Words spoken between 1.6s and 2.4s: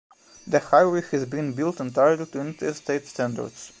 entirely